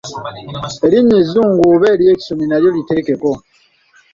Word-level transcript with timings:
Erinnya 0.85 1.15
ezzungu 1.23 1.61
oba 1.73 1.85
ery’ekisomi 1.93 2.45
nalyo 2.47 2.69
liteekeko. 2.75 3.31